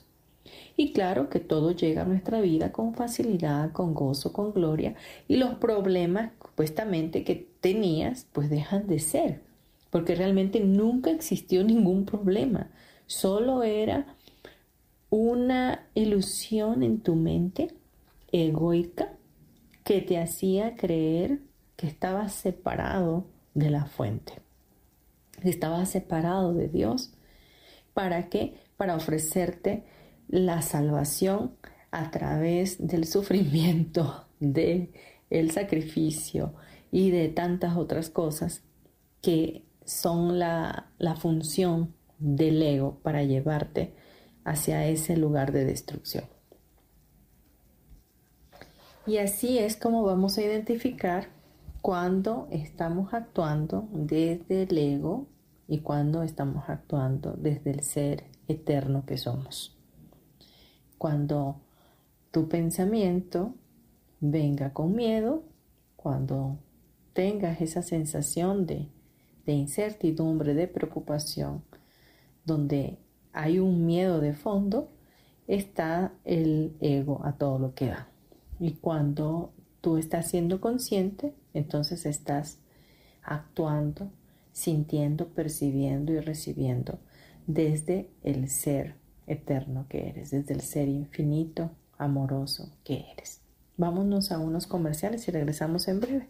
[0.75, 4.95] Y claro que todo llega a nuestra vida con facilidad, con gozo, con gloria,
[5.27, 9.41] y los problemas supuestamente que tenías, pues dejan de ser,
[9.89, 12.71] porque realmente nunca existió ningún problema,
[13.05, 14.15] solo era
[15.09, 17.73] una ilusión en tu mente
[18.31, 19.13] egoica
[19.83, 21.39] que te hacía creer
[21.75, 24.33] que estabas separado de la fuente,
[25.41, 27.11] que estabas separado de Dios.
[27.93, 28.55] ¿Para qué?
[28.77, 29.83] Para ofrecerte
[30.27, 31.55] la salvación
[31.91, 34.93] a través del sufrimiento, de
[35.29, 36.53] el sacrificio
[36.91, 38.63] y de tantas otras cosas
[39.21, 43.93] que son la, la función del ego para llevarte
[44.43, 46.25] hacia ese lugar de destrucción.
[49.07, 51.29] Y así es como vamos a identificar
[51.81, 55.27] cuando estamos actuando desde el ego
[55.71, 59.75] y cuando estamos actuando desde el ser eterno que somos
[61.01, 61.55] cuando
[62.29, 63.55] tu pensamiento
[64.19, 65.41] venga con miedo,
[65.95, 66.59] cuando
[67.13, 68.87] tengas esa sensación de,
[69.47, 71.63] incertidumbre, de preocupación,
[72.45, 72.99] donde
[73.33, 74.89] hay un miedo de fondo,
[75.47, 78.07] está el ego a todo lo que da.
[78.59, 82.59] Y cuando tú estás siendo consciente, entonces estás
[83.23, 84.11] actuando,
[84.51, 86.99] sintiendo, percibiendo y recibiendo
[87.47, 88.95] desde el ser
[89.27, 93.41] eterno que eres, desde el ser infinito, amoroso que eres.
[93.77, 96.29] Vámonos a unos comerciales y regresamos en breve.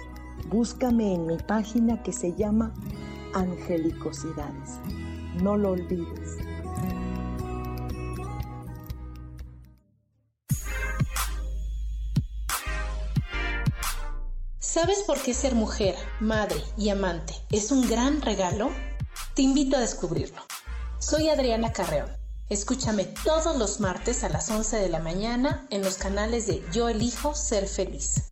[0.51, 2.73] Búscame en mi página que se llama
[3.33, 4.79] Angelicosidades.
[5.41, 6.39] No lo olvides.
[14.59, 18.71] ¿Sabes por qué ser mujer, madre y amante es un gran regalo?
[19.33, 20.41] Te invito a descubrirlo.
[20.99, 22.09] Soy Adriana Carreón.
[22.49, 26.89] Escúchame todos los martes a las 11 de la mañana en los canales de Yo
[26.89, 28.30] elijo ser feliz.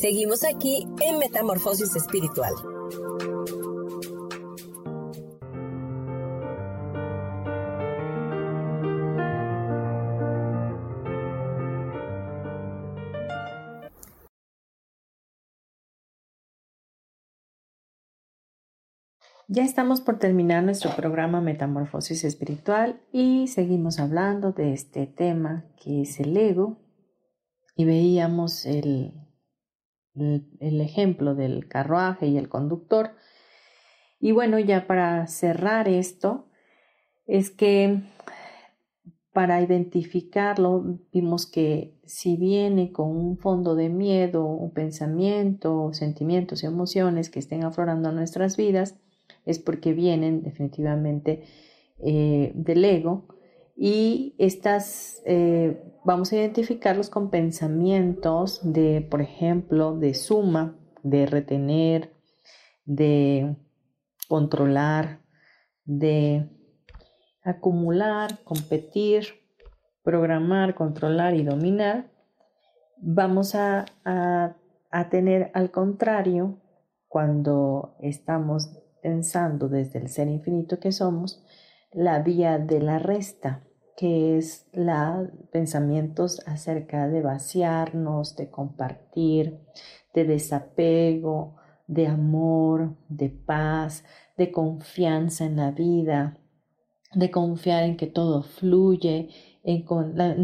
[0.00, 2.52] Seguimos aquí en Metamorfosis Espiritual.
[19.48, 26.02] Ya estamos por terminar nuestro programa Metamorfosis Espiritual y seguimos hablando de este tema que
[26.02, 26.78] es el ego
[27.74, 29.27] y veíamos el,
[30.20, 33.10] el, ejemplo del carruaje y el conductor.
[34.20, 36.46] Y bueno, ya para cerrar esto,
[37.26, 38.02] es que
[39.32, 46.66] para identificarlo vimos que si viene con un fondo de miedo, un pensamiento, sentimientos y
[46.66, 48.96] emociones que estén aflorando nuestras vidas,
[49.44, 51.44] es porque vienen definitivamente
[52.00, 53.37] eh, del ego
[53.80, 62.12] y estas eh, vamos a identificarlos con pensamientos de, por ejemplo, de suma, de retener,
[62.84, 63.56] de
[64.26, 65.20] controlar,
[65.84, 66.50] de
[67.44, 69.26] acumular, competir,
[70.02, 72.10] programar, controlar y dominar,
[72.96, 76.60] vamos a, a tener al contrario
[77.06, 81.44] cuando estamos pensando desde el ser infinito que somos,
[81.92, 83.67] la vía de la resta,
[83.98, 89.58] que es la pensamientos acerca de vaciarnos, de compartir,
[90.14, 91.56] de desapego,
[91.88, 94.04] de amor, de paz,
[94.36, 96.38] de confianza en la vida,
[97.12, 99.30] de confiar en que todo fluye,
[99.64, 99.84] en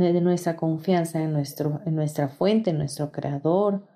[0.01, 3.87] de nuestra confianza en, nuestro, en nuestra fuente, en nuestro creador,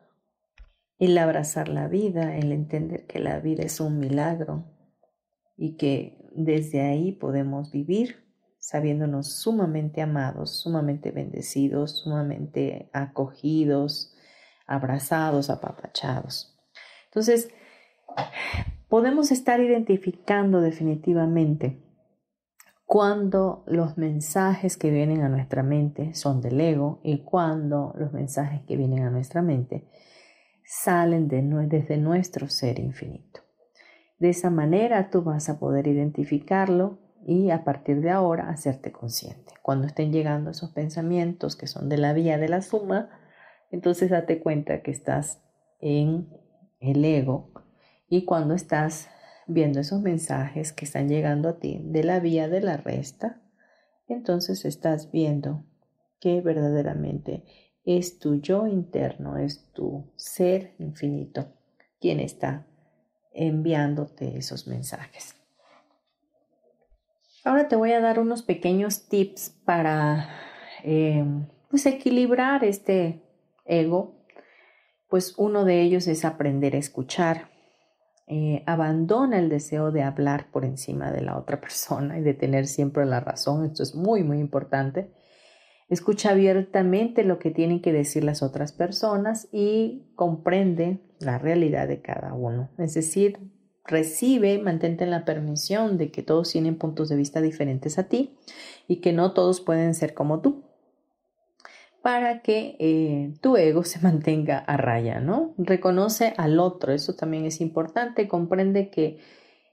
[1.01, 4.67] el abrazar la vida, el entender que la vida es un milagro
[5.57, 8.28] y que desde ahí podemos vivir
[8.69, 14.15] sabiéndonos sumamente amados, sumamente bendecidos, sumamente acogidos,
[14.67, 16.55] abrazados, apapachados.
[17.07, 17.49] Entonces,
[18.91, 21.83] podemos estar identificando definitivamente
[22.85, 28.61] cuando los mensajes que vienen a nuestra mente son del ego y cuando los mensajes
[28.67, 29.89] que vienen a nuestra mente
[30.63, 33.41] salen de, desde nuestro ser infinito.
[34.19, 39.53] De esa manera tú vas a poder identificarlo y a partir de ahora hacerte consciente.
[39.61, 43.11] Cuando estén llegando esos pensamientos que son de la vía de la suma,
[43.71, 45.39] entonces date cuenta que estás
[45.79, 46.31] en
[46.81, 47.53] el ego
[48.09, 49.11] y cuando estás
[49.47, 53.43] viendo esos mensajes que están llegando a ti de la vía de la resta,
[54.07, 55.67] entonces estás viendo
[56.21, 57.45] que verdaderamente
[57.85, 61.53] es tu yo interno, es tu ser infinito
[62.01, 62.67] quien está
[63.35, 65.38] enviándote esos mensajes.
[67.49, 70.29] Ahora te voy a dar unos pequeños tips para
[70.85, 71.25] eh,
[71.71, 73.23] pues equilibrar este
[73.65, 74.23] ego.
[75.09, 77.49] Pues uno de ellos es aprender a escuchar.
[78.27, 82.67] Eh, abandona el deseo de hablar por encima de la otra persona y de tener
[82.67, 83.65] siempre la razón.
[83.65, 85.11] Esto es muy, muy importante.
[85.89, 92.03] Escucha abiertamente lo que tienen que decir las otras personas y comprende la realidad de
[92.03, 92.69] cada uno.
[92.77, 93.39] Es decir,
[93.89, 98.37] recibe, mantente en la permisión de que todos tienen puntos de vista diferentes a ti
[98.87, 100.69] y que no todos pueden ser como tú
[102.03, 105.55] para que eh, tu ego se mantenga a raya, ¿no?
[105.59, 109.19] Reconoce al otro, eso también es importante, comprende que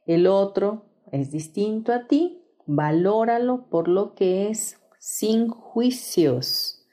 [0.06, 6.86] el otro es distinto a ti, valóralo por lo que es, sin juicios.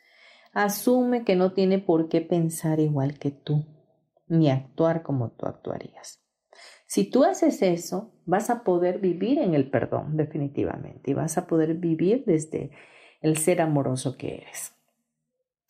[0.52, 3.64] Asume que no tiene por qué pensar igual que tú,
[4.28, 6.21] ni actuar como tú actuarías.
[6.92, 11.46] Si tú haces eso, vas a poder vivir en el perdón definitivamente y vas a
[11.46, 12.70] poder vivir desde
[13.22, 14.74] el ser amoroso que eres.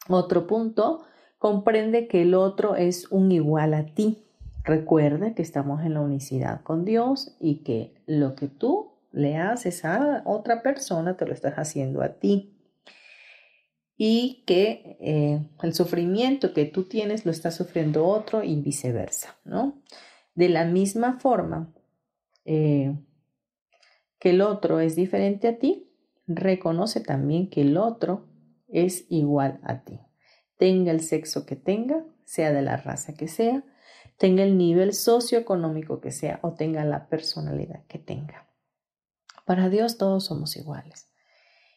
[0.09, 1.05] Otro punto,
[1.39, 4.25] comprende que el otro es un igual a ti.
[4.65, 9.85] Recuerda que estamos en la unicidad con Dios y que lo que tú le haces
[9.85, 12.59] a otra persona, te lo estás haciendo a ti.
[13.97, 19.81] Y que eh, el sufrimiento que tú tienes lo está sufriendo otro y viceversa, ¿no?
[20.35, 21.73] De la misma forma
[22.45, 22.97] eh,
[24.19, 25.91] que el otro es diferente a ti,
[26.27, 28.29] reconoce también que el otro
[28.69, 30.01] es igual a ti.
[30.57, 33.65] Tenga el sexo que tenga, sea de la raza que sea,
[34.17, 38.49] tenga el nivel socioeconómico que sea o tenga la personalidad que tenga.
[39.45, 41.11] Para Dios todos somos iguales.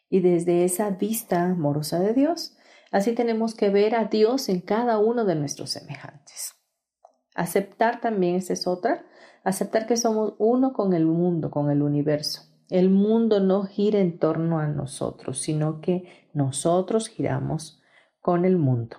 [0.10, 2.56] Y desde esa vista amorosa de Dios,
[2.92, 6.55] así tenemos que ver a Dios en cada uno de nuestros semejantes.
[7.36, 9.06] Aceptar también, esta es otra,
[9.44, 12.44] aceptar que somos uno con el mundo, con el universo.
[12.70, 17.82] El mundo no gira en torno a nosotros, sino que nosotros giramos
[18.22, 18.98] con el mundo.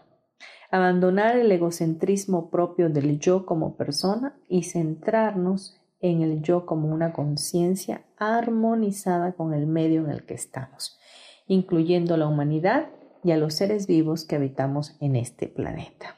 [0.70, 7.12] Abandonar el egocentrismo propio del yo como persona y centrarnos en el yo como una
[7.12, 10.98] conciencia armonizada con el medio en el que estamos,
[11.46, 12.90] incluyendo la humanidad
[13.24, 16.16] y a los seres vivos que habitamos en este planeta.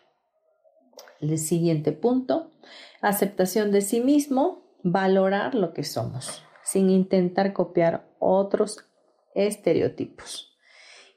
[1.20, 2.52] El siguiente punto,
[3.00, 8.84] aceptación de sí mismo, valorar lo que somos, sin intentar copiar otros
[9.34, 10.56] estereotipos.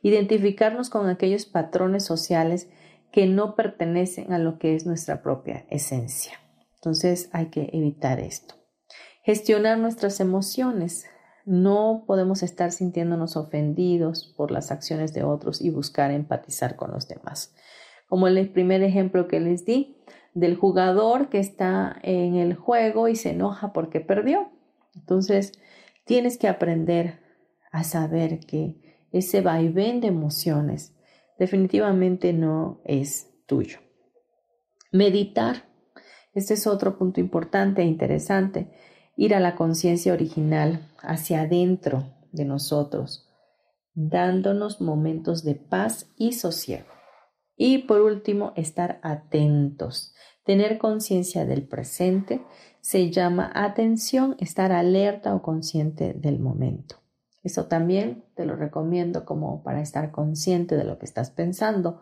[0.02, 2.70] Identificarnos con aquellos patrones sociales
[3.12, 6.40] que no pertenecen a lo que es nuestra propia esencia.
[6.76, 8.56] Entonces hay que evitar esto.
[9.24, 11.06] Gestionar nuestras emociones.
[11.46, 17.08] No podemos estar sintiéndonos ofendidos por las acciones de otros y buscar empatizar con los
[17.08, 17.54] demás.
[18.12, 19.96] Como el primer ejemplo que les di
[20.34, 24.50] del jugador que está en el juego y se enoja porque perdió.
[24.96, 25.54] Entonces,
[26.04, 27.22] tienes que aprender
[27.72, 30.94] a saber que ese vaivén de emociones
[31.40, 33.80] definitivamente no es tuyo.
[34.92, 35.70] Meditar.
[36.34, 38.74] Este es otro punto importante e interesante.
[39.16, 43.30] Ir a la conciencia original, hacia adentro de nosotros,
[43.94, 47.01] dándonos momentos de paz y sosiego.
[47.56, 50.14] Y por último, estar atentos.
[50.44, 52.42] Tener conciencia del presente
[52.82, 56.96] se llama atención, estar alerta o consciente del momento.
[57.44, 62.02] Eso también te lo recomiendo como para estar consciente de lo que estás pensando.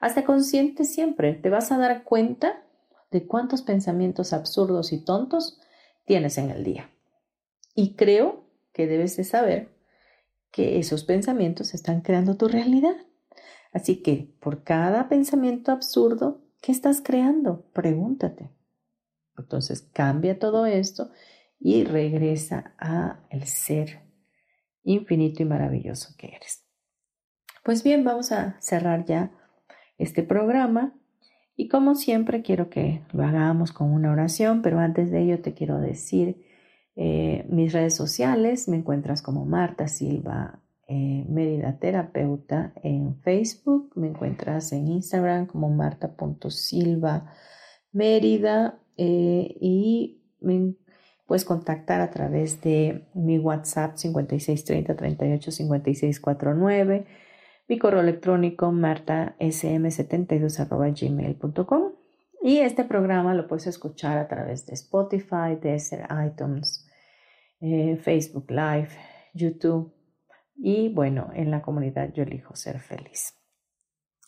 [0.00, 2.62] Hasta consciente siempre, te vas a dar cuenta
[3.10, 5.60] de cuántos pensamientos absurdos y tontos
[6.06, 6.90] tienes en el día.
[7.74, 9.68] Y creo que debes de saber
[10.50, 12.96] que esos pensamientos están creando tu realidad.
[13.72, 17.62] Así que por cada pensamiento absurdo, ¿qué estás creando?
[17.72, 18.50] Pregúntate.
[19.36, 21.10] Entonces cambia todo esto
[21.58, 24.00] y regresa a el ser
[24.82, 26.64] infinito y maravilloso que eres.
[27.62, 29.30] Pues bien, vamos a cerrar ya
[29.98, 30.94] este programa
[31.56, 35.52] y como siempre quiero que lo hagamos con una oración, pero antes de ello te
[35.52, 36.46] quiero decir
[36.96, 40.60] eh, mis redes sociales, me encuentras como Marta Silva
[40.92, 47.32] eh, Mérida Terapeuta en Facebook, me encuentras en Instagram como marta.silva
[47.92, 50.74] Mérida eh, y me
[51.28, 57.06] puedes contactar a través de mi WhatsApp 5630 38 5649,
[57.68, 61.92] mi correo electrónico martasm72 gmail.com
[62.42, 66.84] y este programa lo puedes escuchar a través de Spotify, Deezer, iTunes,
[67.60, 68.88] eh, Facebook Live,
[69.34, 69.99] YouTube
[70.60, 73.34] y bueno, en la comunidad yo elijo ser feliz.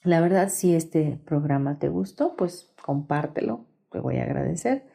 [0.05, 4.91] La verdad, si este programa te gustó, pues compártelo, te voy a agradecer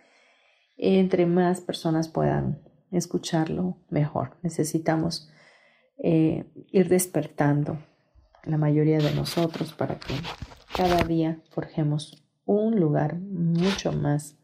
[0.77, 2.61] entre más personas puedan
[2.91, 4.37] escucharlo, mejor.
[4.43, 5.29] Necesitamos
[5.97, 7.79] eh, ir despertando
[8.43, 10.13] la mayoría de nosotros para que
[10.75, 14.37] cada día forjemos un lugar mucho más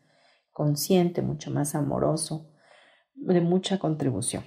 [0.51, 2.49] consciente, mucho más amoroso,
[3.15, 4.43] de mucha contribución.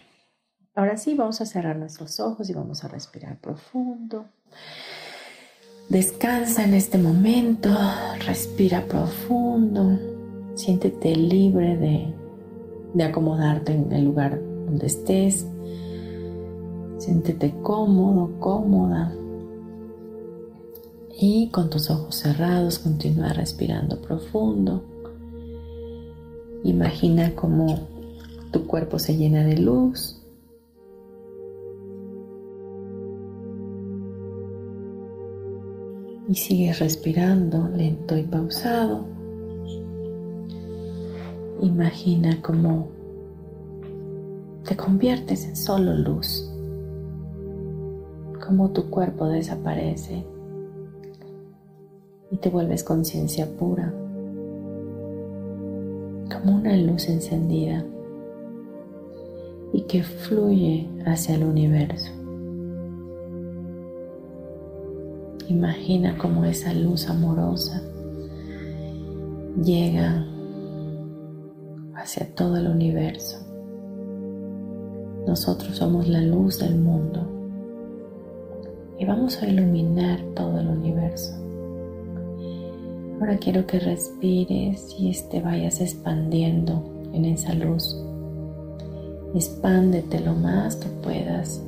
[0.76, 4.26] Ahora sí, vamos a cerrar nuestros ojos y vamos a respirar profundo.
[5.88, 7.70] Descansa en este momento,
[8.26, 9.98] respira profundo.
[10.54, 15.46] Siéntete libre de, acomodarte en el lugar donde estés.
[16.98, 19.14] Siéntete cómodo, cómoda.
[21.18, 24.84] Y con tus ojos cerrados continúa respirando profundo.
[26.64, 27.78] Imagina cómo
[28.50, 30.25] tu cuerpo se llena de luz.
[36.28, 39.04] Y sigues respirando lento y pausado.
[41.60, 42.88] Imagina cómo
[44.66, 46.50] te conviertes en solo luz,
[48.44, 50.24] cómo tu cuerpo desaparece
[52.30, 53.94] y te vuelves conciencia pura,
[56.30, 57.84] como una luz encendida
[59.72, 62.10] y que fluye hacia el universo.
[65.48, 67.80] Imagina cómo esa luz amorosa
[69.62, 70.26] llega
[71.94, 73.38] hacia todo el universo.
[75.26, 77.26] Nosotros somos la luz del mundo
[78.98, 81.34] y vamos a iluminar todo el universo.
[83.20, 86.82] Ahora quiero que respires y te vayas expandiendo
[87.12, 87.96] en esa luz.
[89.34, 91.65] Expándete lo más que puedas.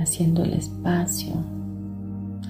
[0.00, 1.32] Haciendo el espacio,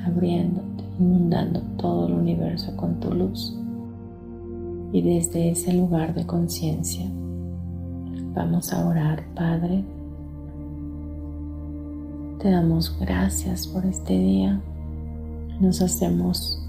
[0.06, 3.56] abriéndote, inundando todo el universo con tu luz
[4.92, 7.04] y desde ese lugar de conciencia
[8.34, 9.84] vamos a orar, Padre.
[12.40, 14.60] Te damos gracias por este día.
[15.60, 16.60] Nos hacemos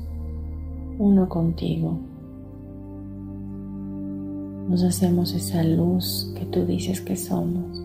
[1.00, 1.98] uno contigo.
[4.70, 7.85] Nos hacemos esa luz que tú dices que somos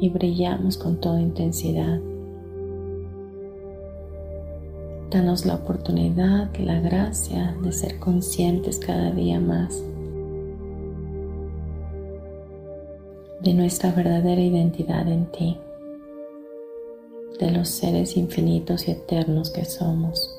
[0.00, 2.00] y brillamos con toda intensidad.
[5.10, 9.82] Danos la oportunidad, la gracia de ser conscientes cada día más
[13.46, 15.56] de nuestra verdadera identidad en ti,
[17.38, 20.36] de los seres infinitos y eternos que somos.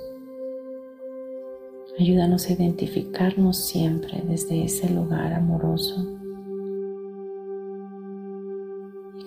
[1.98, 6.17] Ayúdanos a identificarnos siempre desde ese lugar amoroso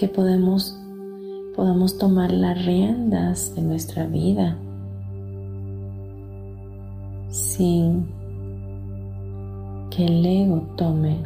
[0.00, 0.80] que podemos,
[1.54, 4.56] podamos tomar las riendas de nuestra vida
[7.28, 8.08] sin
[9.90, 11.18] que el ego tome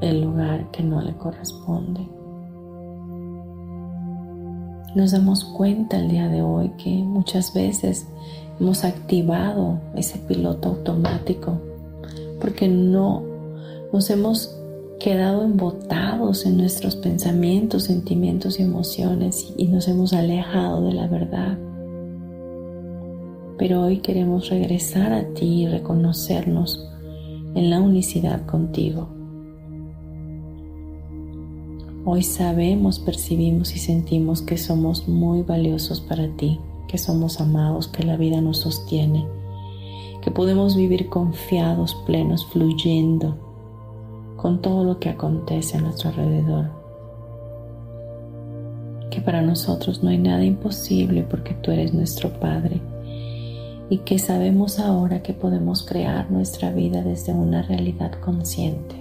[0.00, 2.08] el lugar que no le corresponde.
[4.94, 8.08] Nos damos cuenta el día de hoy que muchas veces
[8.58, 11.60] hemos activado ese piloto automático
[12.40, 13.22] porque no
[13.92, 14.53] nos hemos
[15.04, 21.58] quedado embotados en nuestros pensamientos, sentimientos y emociones y nos hemos alejado de la verdad.
[23.58, 26.88] Pero hoy queremos regresar a ti y reconocernos
[27.54, 29.10] en la unicidad contigo.
[32.06, 38.04] Hoy sabemos, percibimos y sentimos que somos muy valiosos para ti, que somos amados, que
[38.04, 39.26] la vida nos sostiene,
[40.22, 43.43] que podemos vivir confiados, plenos, fluyendo
[44.44, 46.66] con todo lo que acontece a nuestro alrededor.
[49.10, 52.82] Que para nosotros no hay nada imposible porque tú eres nuestro Padre
[53.88, 58.96] y que sabemos ahora que podemos crear nuestra vida desde una realidad consciente.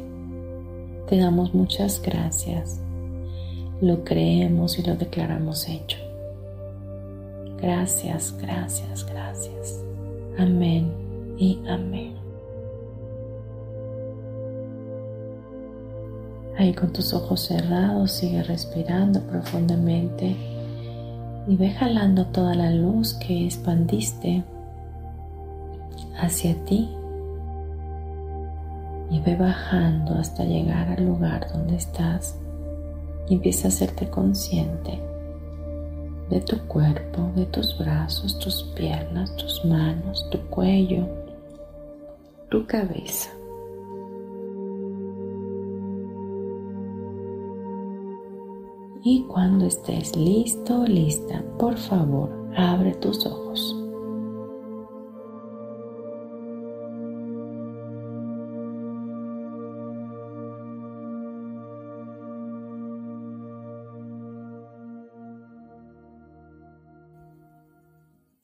[1.09, 2.79] Te damos muchas gracias
[3.81, 5.97] lo creemos y lo declaramos hecho.
[7.61, 9.83] Gracias, gracias, gracias.
[10.37, 10.89] Amén
[11.37, 12.22] y amén.
[16.57, 20.35] Ahí con tus ojos cerrados sigue respirando profundamente
[21.47, 24.43] y ve jalando toda la luz que expandiste
[26.17, 26.89] hacia ti
[29.09, 32.37] y ve bajando hasta llegar al lugar donde estás
[33.27, 35.01] y empieza a hacerte consciente
[36.29, 41.07] de tu cuerpo, de tus brazos, tus piernas, tus manos, tu cuello,
[42.49, 43.29] tu cabeza.
[49.05, 53.75] Y cuando estés listo lista, por favor, abre tus ojos.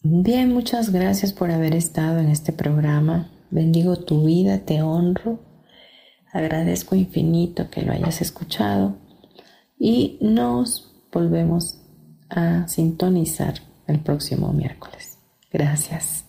[0.01, 3.32] Bien, muchas gracias por haber estado en este programa.
[3.49, 5.39] Bendigo tu vida, te honro.
[6.34, 8.97] Agradezco infinito que lo hayas escuchado
[9.80, 11.80] y nos volvemos
[12.30, 13.56] a sintonizar
[13.88, 15.18] el próximo miércoles.
[15.52, 16.29] Gracias.